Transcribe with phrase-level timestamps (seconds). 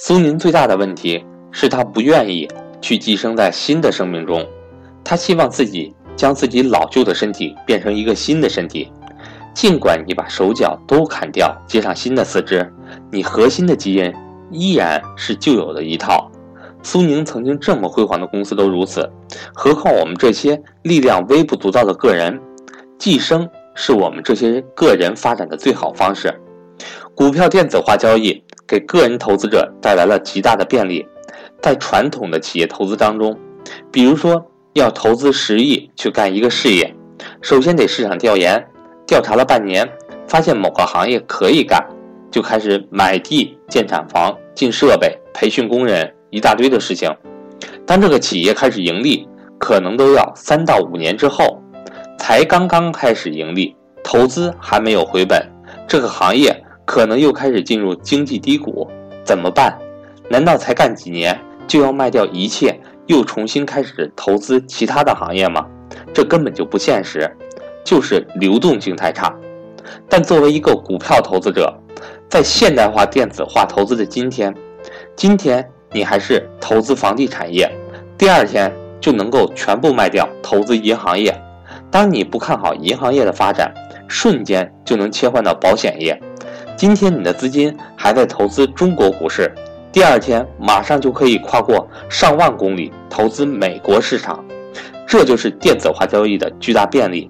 [0.00, 2.48] 苏宁最大的问题是他不愿意
[2.80, 4.46] 去寄生在新的生命中，
[5.02, 8.92] 他希望自己将自己老旧的身体变成一个新的身体。
[9.52, 12.72] 尽管你把手脚都砍掉，接上新的四肢，
[13.10, 14.14] 你核心的基因
[14.52, 16.30] 依然是旧有的一套。
[16.84, 19.10] 苏宁曾经这么辉煌的公司都如此，
[19.52, 22.40] 何况我们这些力量微不足道的个人？
[23.00, 26.32] 寄生是我们这些个人发展的最好方式。
[27.16, 31.04] 股票电子化交易给个人投资者带来了极大的便利。
[31.60, 33.36] 在传统的企业投资当中，
[33.90, 34.44] 比如说
[34.74, 36.94] 要投资十亿去干一个事业，
[37.40, 38.64] 首先得市场调研。
[39.06, 39.88] 调查了半年，
[40.26, 41.82] 发现某个行业可以干，
[42.30, 47.10] 就开始买地建厂房、进设备、培训工人，一大堆的事情。
[47.86, 49.26] 当这个企业开始盈利，
[49.58, 51.58] 可能都要三到五年之后，
[52.18, 55.42] 才刚刚开始盈利，投资还没有回本，
[55.88, 56.54] 这个行业
[56.88, 58.88] 可能又开始进入经济低谷，
[59.22, 59.78] 怎么办？
[60.30, 65.66] 难道才干几年就要卖掉一切，又重新开始投资其他的行业吗？
[66.14, 67.30] 这根本就不现实。
[67.84, 69.34] 就是流动性太差，
[70.08, 71.72] 但作为一个股票投资者，
[72.28, 74.54] 在现代化电子化投资的今天，
[75.14, 77.70] 今天你还是投资房地产业，
[78.16, 81.34] 第二天就能够全部卖掉投资银行业。
[81.90, 83.72] 当你不看好银行业的发展，
[84.06, 86.18] 瞬间就能切换到保险业。
[86.78, 89.52] 今天你的资金还在投资中国股市，
[89.90, 94.44] 第二天马上就可以跨过上万公里投资美国市场。
[95.04, 97.28] 这就是电子化交易的巨大便利。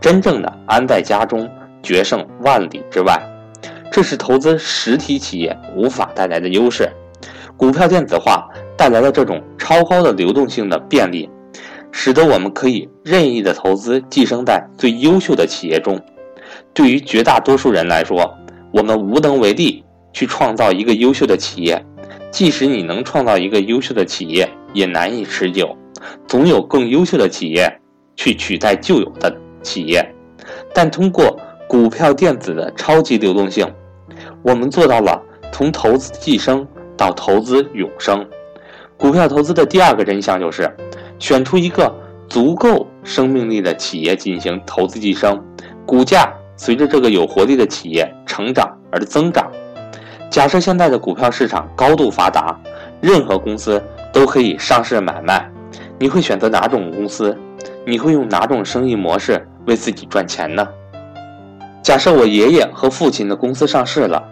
[0.00, 1.48] 真正的安在家中，
[1.80, 3.22] 决胜万里之外，
[3.88, 6.90] 这是投资实体企业无法带来的优势。
[7.56, 11.30] 股票电子化带来了这种超高的流动性的便利，
[11.92, 16.00] 使得我们可以任意的投资寄生在最优秀的企业中。
[16.74, 18.36] 对于绝大多数人来说，
[18.70, 21.84] 我们无能为力去创造一个优秀的企业。
[22.30, 25.76] 即使你能创造一个优秀的企业，也难以持久。
[26.26, 27.80] 总有更优秀的企业
[28.16, 29.34] 去取代旧有的。
[29.60, 30.06] 企业，
[30.72, 31.36] 但通过
[31.66, 33.66] 股票电子的超级流动性，
[34.42, 35.20] 我们做到了
[35.50, 38.24] 从投资寄生到投资永生。
[38.96, 40.70] 股票投资的第二个真相就是，
[41.18, 41.92] 选出一个
[42.28, 45.44] 足够生命力的企业进行投资寄生，
[45.84, 49.50] 股价随着这个有活力的企业成长而增长。
[50.28, 52.54] 假设现在的股票市场高度发达，
[53.00, 53.82] 任何公司
[54.12, 55.48] 都可以上市买卖，
[55.98, 57.34] 你会选择哪种公司？
[57.86, 60.68] 你会用哪种生意模式为自己赚钱呢？
[61.82, 64.22] 假设我爷爷和父亲的公司上市了，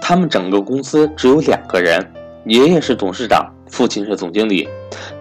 [0.00, 2.04] 他们整个公司只有两个人，
[2.46, 4.68] 爷爷是董事长，父亲是总经理。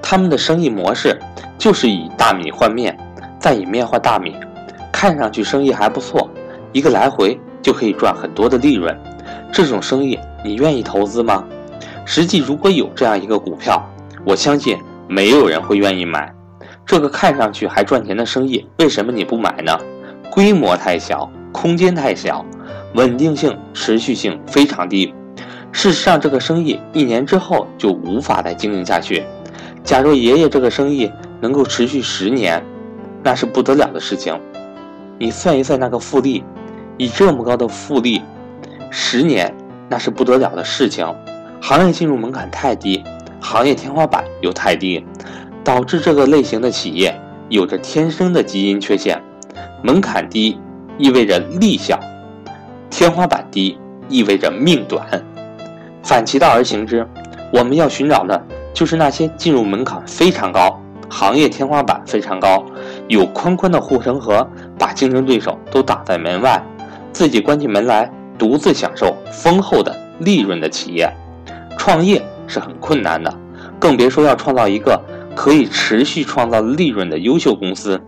[0.01, 1.19] 他们的生意模式
[1.59, 2.97] 就是以大米换面，
[3.39, 4.35] 再以面换大米，
[4.91, 6.24] 看上去生意还不错，
[6.75, 8.93] 一个来回就可以赚很多的利润。
[9.49, 11.45] 这种生意你愿意投资吗？
[12.03, 13.81] 实际如果有这样一个股票，
[14.25, 14.77] 我相信
[15.07, 16.35] 没有人会愿意买。
[16.85, 19.71] 这个看上去还赚钱的生意，为什么你不买呢？
[20.29, 22.45] 规模太小，空间太小，
[22.93, 25.13] 稳定性、持续性非常低。
[25.71, 29.23] 事实上，这个生意一年之后就无法再经营下去。
[29.81, 31.09] 假如爷爷这个生意
[31.39, 32.61] 能够持续十年，
[33.23, 34.37] 那是不得了的事情。
[35.17, 36.43] 你算一算那个复利，
[36.97, 38.22] 以这么高的复利，
[38.89, 39.53] 十年
[39.89, 41.06] 那是不得了的事情。
[41.61, 43.03] 行业进入门槛太低，
[43.39, 45.05] 行业天花板又太低。
[45.63, 47.19] 导致这个类型的企业
[47.50, 49.19] 有着天生的基因缺陷，
[49.81, 50.59] 门槛低
[51.00, 52.00] 意味着利小，
[52.91, 53.75] 天花板低
[54.07, 55.03] 意味着命短。
[56.03, 57.03] 反其道而行之，
[57.51, 58.39] 我们要寻找的
[58.75, 60.79] 就是那些进入门槛非常高、
[61.09, 62.63] 行业天花板非常高、
[63.07, 64.47] 有宽宽的护城河，
[64.78, 66.63] 把竞争对手都挡在门外，
[67.15, 71.09] 自己关起门来独自享受丰厚的利润的企业。
[71.77, 73.33] 创业是很困难的，
[73.79, 75.01] 更别说要创造一个。
[75.33, 78.01] 可以持续创造利润的优秀公司，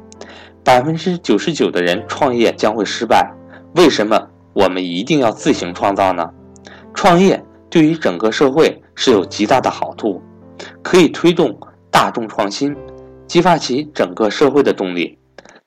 [0.64, 3.30] 百分之九十九的人创业将会失败。
[3.76, 6.30] 为什么我们一定要自行创造呢？
[6.94, 10.22] 创业对于整个社会是有极大的好处，
[10.82, 11.54] 可以推动
[11.92, 12.74] 大众创新，
[13.28, 15.18] 激发起整个社会的动力。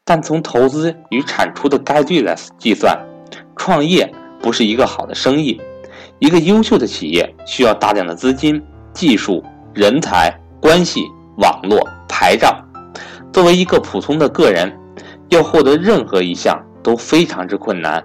[0.03, 2.99] 但从投资与产出的概率来计算，
[3.61, 4.11] 创业
[4.41, 5.61] 不是一个好的生意。
[6.19, 8.59] 一个优秀的企业需要大量的资金、
[8.95, 11.05] 技术、人才、关系。
[11.37, 12.55] 网络牌照，
[13.33, 14.71] 作为一个普通的个人，
[15.29, 18.03] 要获得任何一项都非常之困难，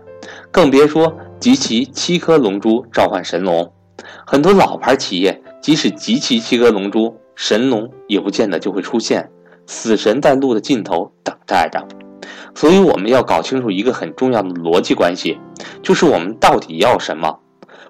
[0.51, 3.69] 更别说集齐七颗龙珠召唤神龙。
[4.25, 9.29] 很多老牌企业即使集齐七颗龙珠，神龙也不见得就会出现，
[9.65, 11.85] 死神在路的尽头等待着。
[12.55, 15.37] 所以我们要搞清楚一个很重要的逻辑关系，
[15.83, 17.39] 就是我们到底要什么？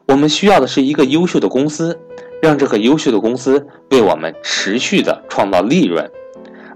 [0.08, 1.98] 我们需要的是一个优秀的公司，
[2.42, 6.12] 让这个优秀的公司为我们持续的创造利润。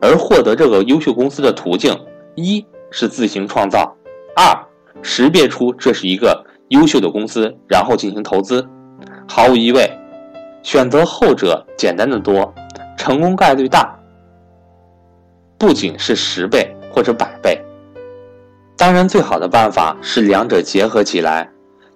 [0.02, 1.94] 而获得这个优秀公司的途径，
[2.36, 3.96] 一是自行创造，
[4.36, 4.58] 二
[5.02, 8.66] 识别出这是一个优秀的公司，然后进行投资。
[9.28, 9.88] 毫无疑问，
[10.64, 12.54] 选择后者简单的多，
[12.98, 13.94] 成功概率大，
[15.58, 17.60] 不仅是十倍或者百倍。
[18.80, 21.50] 当然，最好的办法是两者结合起来。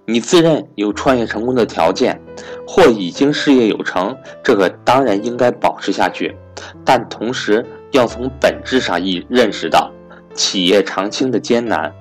[0.05, 2.19] 你自认有创业成功的条件，
[2.67, 4.13] 或已经事业有成，
[4.43, 6.35] 这个当然应该保持下去，
[6.83, 7.65] 但同时。
[7.93, 9.91] 要从本质上意认识到
[10.33, 11.93] 企业长青的艰难，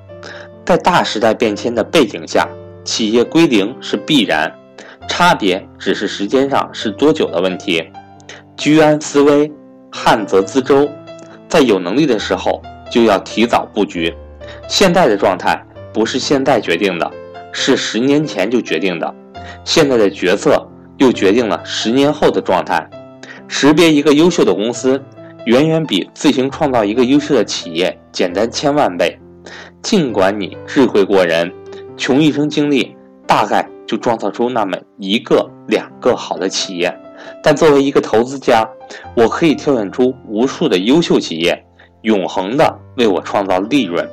[0.64, 2.48] 在大时代变迁的背景下，
[2.82, 4.50] 企业归零是必然，
[5.06, 7.86] 差别只是时间上是多久的问题。
[8.56, 9.52] 居安思危，
[9.92, 10.88] 旱则资周，
[11.46, 14.10] 在有能力的时候就要提早布局。
[14.68, 15.62] 现在的状态
[15.92, 17.10] 不是现在决定的，
[17.52, 19.14] 是十年前就决定的。
[19.64, 20.66] 现在的决策
[20.98, 22.88] 又决定了十年后的状态。
[23.48, 25.02] 识别一个优秀的公司。
[25.46, 29.18] 远远比自行创造一个优秀的企业简单千万倍。
[29.82, 31.52] 尽管你智慧过人，
[31.96, 32.94] 穷一生精力
[33.26, 36.96] 大概就创造出那么一个两个好的企业，
[37.42, 38.64] 但作为一个投资家，
[39.16, 41.60] 我可以挑选出无数的优秀企业，
[42.02, 44.08] 永恒的为我创造利润。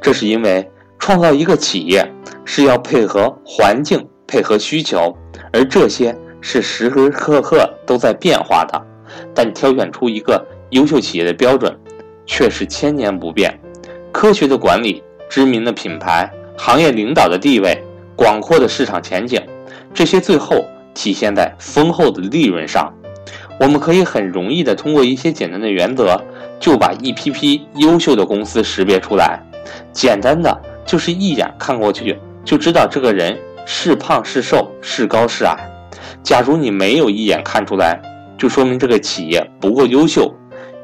[0.00, 2.06] 这是因为创造一个企业
[2.44, 5.16] 是要配合环境、配合需求，
[5.52, 8.80] 而这些是时时刻刻都在变化的。
[9.34, 10.44] 但挑选出一个。
[10.70, 11.72] 优秀企业的标准
[12.26, 13.56] 却是千年不变，
[14.10, 15.00] 科学的管理、
[15.30, 17.80] 知名的品牌、行业领导的地位、
[18.16, 19.40] 广阔的市场前景，
[19.94, 22.92] 这些最后体现在丰厚的利润上。
[23.60, 26.20] 我们可以很容易的通过一些简单的原则，
[26.58, 29.40] 就把一批批优秀的公司识别出来。
[29.92, 35.56] 简单的就是一眼看过去就知道这个人是胖是瘦是高是矮。
[36.22, 38.00] 假如你没有一眼看出来，
[38.38, 40.32] 就说明这个企业不够优秀。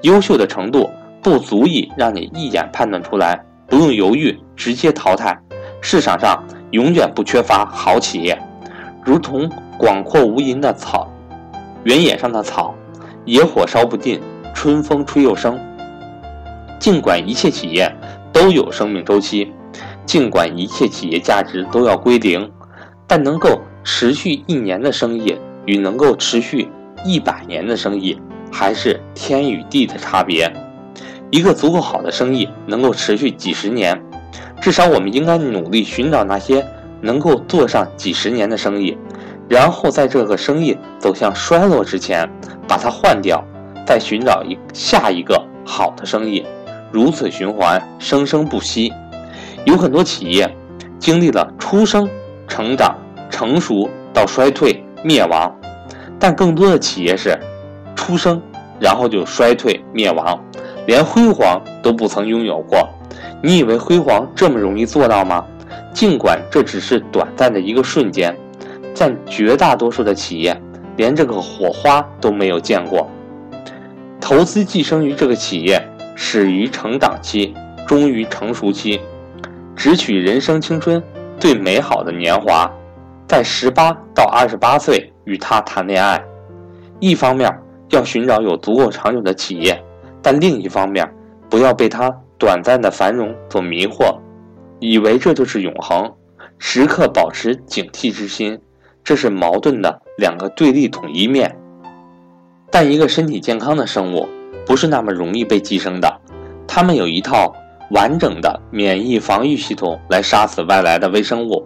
[0.03, 0.91] 优秀的程度
[1.23, 5.39] 不足以让你一眼判断出来，不用犹豫直接淘汰。
[5.81, 8.37] 市场上永远不缺乏好企业，
[9.05, 11.09] 如同广阔无垠的草，
[11.85, 12.75] 原野上的草，
[13.25, 14.21] 野火烧不尽，
[14.55, 15.59] 春风吹又生。
[16.79, 17.93] 尽管一切企业
[18.43, 19.53] 都有生命周期，
[20.05, 22.51] 尽管一切企业价值都要归零，
[23.07, 26.69] 但能够持续一年的生意与能够持续
[27.05, 28.21] 一百年的生意。
[28.51, 30.53] 还是天与地的差别。
[31.31, 34.03] 一个足够好的生意能够持续几十年，
[34.61, 36.67] 至少我们应该努力寻找那些
[37.01, 38.99] 能够做上几十年的生意，
[39.49, 42.29] 然后在这个生意走向衰落之前
[42.67, 43.41] 把它换掉，
[43.87, 46.45] 再寻找一下一个好的生意，
[46.93, 48.93] 如此循环，生生不息。
[49.65, 50.55] 有很多企业
[50.99, 52.09] 经历了出生、
[52.47, 52.97] 成长、
[53.31, 55.53] 成熟到衰退、灭亡，
[56.19, 57.37] 但更多的企业是。
[57.95, 58.43] 出生，
[58.81, 60.39] 然后就衰退灭亡，
[60.87, 62.89] 连辉煌都不曾拥有过。
[63.41, 65.45] 你以为辉煌这么容易做到吗？
[65.95, 68.37] 尽管这只是短暂的一个瞬间，
[68.97, 70.61] 但绝大多数的企业
[70.97, 73.09] 连这个火花都没有见过。
[74.21, 75.81] 投资寄生于这个企业，
[76.15, 77.55] 始于成长期，
[77.87, 79.01] 终于成熟期，
[79.75, 81.03] 只取人生青春
[81.39, 82.71] 最美好的年华，
[83.27, 86.23] 在十八到二十八岁与他谈恋爱。
[87.01, 87.53] 一方面。
[87.93, 89.79] 要寻找有足够长久的企业，
[90.23, 91.07] 但另一方面，
[91.51, 94.19] 不要被他短暂的繁荣所迷惑，
[94.81, 96.11] 以为这就是永恒。
[96.59, 98.59] 时刻保持警惕之心，
[99.05, 101.55] 这是矛盾的两个对立统一面。
[102.71, 104.27] 但一个身体健康的生物
[104.67, 106.21] 不是那么容易被寄生的，
[106.67, 107.55] 它们有一套
[107.91, 111.65] 完整的免疫防御系统来杀死外来的微生物。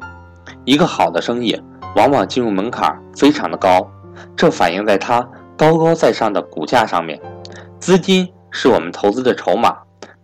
[0.65, 1.61] 一个好的生意
[1.95, 3.89] 往往进入门槛非常的高，
[4.37, 5.29] 这反映在它。
[5.59, 7.19] 高高在上的股价上面，
[7.79, 9.75] 资金是我们投资的筹码，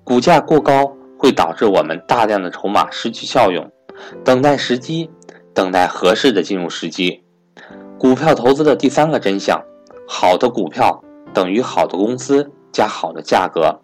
[0.04, 3.66] 股价过高会导致我们大量的筹码失去效用。
[4.22, 5.08] 等待时机，
[5.54, 7.24] 等待合适的进入时机。
[7.98, 9.58] 股票投资的第三个真相：
[10.06, 11.02] 好的股票
[11.32, 13.80] 等于好的公司加好的价格。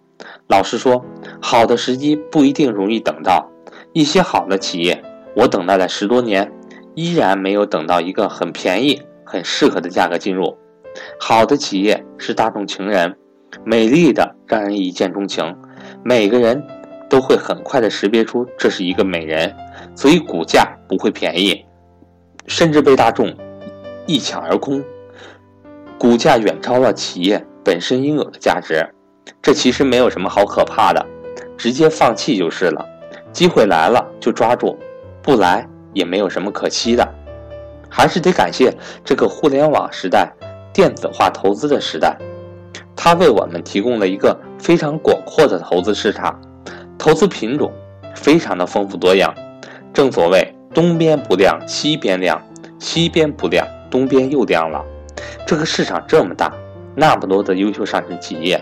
[0.48, 1.04] 老实说，
[1.40, 3.48] 好的时机不一定容易等到。
[3.92, 5.02] 一些好的企业，
[5.36, 6.50] 我等待了十多年，
[6.94, 10.56] 依然没有等到一个很便宜、很适合的价格进入。
[11.20, 13.16] 好的企业是大众情人，
[13.64, 15.56] 美丽的让人一见钟情，
[16.04, 16.62] 每个人
[17.08, 19.54] 都会很快的识别出这是一个美人，
[19.94, 21.64] 所以股价不会便宜，
[22.46, 23.32] 甚至被大众
[24.06, 24.82] 一抢而空，
[25.98, 28.86] 股价远超了企业本身应有的价值。
[29.42, 31.04] 这其实没有什么好可怕的，
[31.56, 32.84] 直接放弃就是了。
[33.32, 34.78] 机会来了就抓住，
[35.22, 37.06] 不来也没有什么可惜的。
[37.90, 38.72] 还是得感谢
[39.04, 40.32] 这个互联网时代、
[40.72, 42.16] 电子化投资的时代，
[42.96, 46.40] 它为我们提供了一个非常广阔的投资市场，
[46.98, 47.72] 投资品种
[48.14, 49.32] 非常的丰富多样。
[49.92, 52.42] 正所谓东边不亮西边亮，
[52.78, 54.84] 西边不亮东边又亮了。
[55.46, 56.52] 这个市场这么大，
[56.98, 58.60] 那么多的优秀上市企业，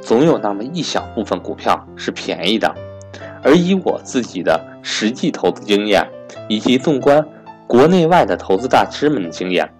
[0.00, 2.74] 总有那么一小部分股票是便宜的。
[3.42, 6.02] 而以我自己的实际投资经验，
[6.48, 7.22] 以及纵观
[7.66, 9.70] 国内外的投资大师们的经验，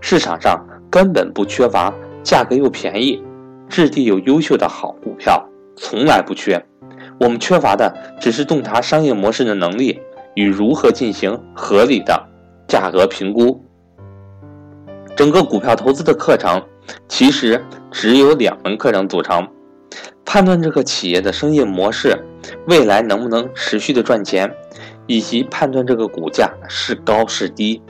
[0.00, 3.20] 市场上根本不缺乏价格又便宜、
[3.68, 5.44] 质地又优秀的好股票，
[5.76, 6.64] 从来不缺。
[7.18, 10.00] 我们缺乏的只是洞察商业模式的能力
[10.36, 12.24] 与如何进行合理的
[12.68, 13.60] 价格评估。
[15.16, 16.62] 整个股票投资的课程
[17.08, 19.46] 其实只有两门课程组成：
[20.24, 22.16] 判断这个企业的商业模式
[22.66, 24.50] 未来能不能持续的赚钱。
[25.10, 27.80] 以及判断这个股价是高是低，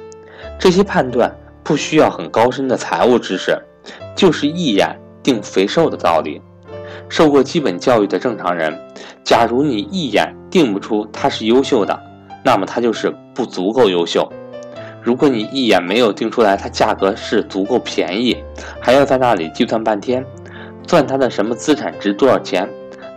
[0.57, 1.29] 这些判断
[1.65, 3.61] 不需要很高深的财务知识，
[4.15, 6.41] 就是一眼定肥瘦的道理。
[7.09, 8.73] 受过基本教育的正常人，
[9.25, 12.01] 假如你一眼定不出它是优秀的，
[12.45, 14.33] 那么它就是不足够优秀。
[15.09, 18.37] 如果你一眼没有定出来它价格是足够便宜，
[18.79, 20.23] 还要在那里计算半天，
[20.87, 22.69] 算它的什么资产值多少钱，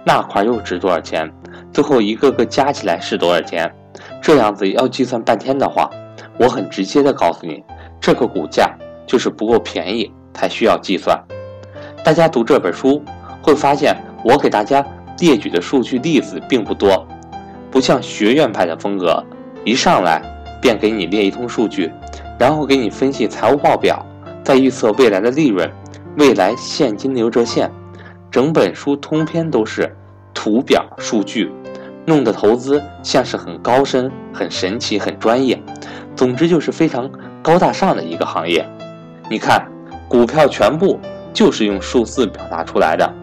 [0.06, 1.30] 那块又值多少钱，
[1.74, 3.70] 最后一个个加起来是多少钱？
[4.22, 5.90] 这样子要计算半天的话，
[6.40, 7.62] 我很直接的告诉你，
[8.00, 8.74] 这个股价
[9.06, 11.22] 就是不够便宜才需要计算。
[12.06, 13.04] 大家读这本书
[13.42, 13.94] 会发现，
[14.24, 14.82] 我给大家
[15.20, 17.06] 列举的数据例子并不多，
[17.70, 19.22] 不像学院派的风格，
[19.66, 20.22] 一上来
[20.62, 21.92] 便给你列一通数据，
[22.40, 24.06] 然后给你分析财务报表，
[24.44, 25.70] 再预测未来的利润、
[26.18, 27.70] 未来现金流折现。
[28.30, 29.94] 整本书通篇都是
[30.34, 31.52] 图表数据。
[32.06, 35.62] 弄的投资像是很高深、很神奇、很专业，
[36.16, 37.10] 总之就是非常
[37.44, 38.68] 高大上的一个行业。
[39.30, 39.68] 你看，
[40.08, 41.00] 股票全部
[41.34, 43.14] 就是用数字表达出来的，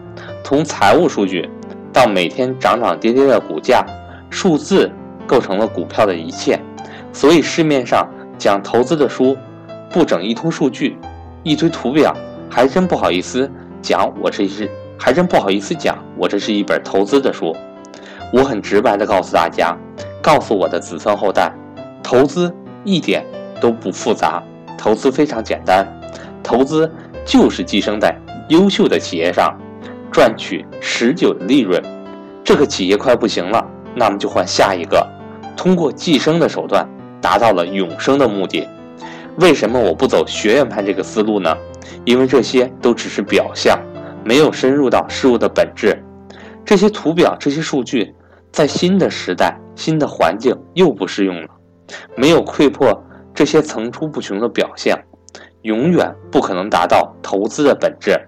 [0.43, 1.49] 从财务数据
[1.91, 3.85] 到每天涨涨跌跌的股价，
[4.29, 4.89] 数字
[5.27, 6.58] 构成了股票的一切。
[7.11, 9.37] 所以市面上讲投资的书，
[9.91, 10.97] 不整一通数据、
[11.43, 12.15] 一堆图表，
[12.49, 13.49] 还真不好意思
[13.81, 17.55] 讲我这是，还真不好意思讲我这是一本投资的书。
[18.31, 19.75] 我很直白的告诉大家，
[20.21, 21.51] 告诉我的子孙后代，
[22.03, 23.25] 投资一点
[23.59, 24.41] 都不复杂，
[24.77, 25.85] 投资非常简单，
[26.43, 26.89] 投资
[27.25, 28.15] 就是寄生在
[28.49, 29.57] 优秀的企业上，
[30.11, 31.81] 赚取持久的利润。
[32.43, 35.05] 这个企业快不行了，那么就换下一个，
[35.57, 36.87] 通过寄生的手段
[37.21, 38.67] 达到了永生的目的。
[39.37, 41.55] 为什么我不走学院派这个思路呢？
[42.05, 43.79] 因为这些都只是表象，
[44.23, 45.97] 没有深入到事物的本质。
[46.65, 48.13] 这些图表，这些数据。
[48.51, 51.49] 在新的时代、新的环境又不适用了，
[52.17, 52.91] 没有窥破
[53.31, 54.97] 这些层出不穷的表象，
[55.61, 58.19] 永远不可能达到投资的本质。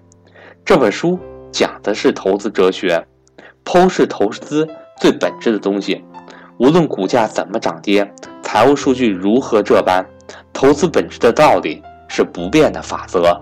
[0.64, 1.18] 这本书
[1.50, 3.04] 讲的是投资哲学，
[3.64, 4.66] 剖析投资
[5.00, 6.04] 最本质的东西。
[6.58, 8.08] 无论股价怎么涨跌，
[8.42, 10.04] 财务数据如何这般，
[10.52, 13.40] 投资本质的道理是不变的法则。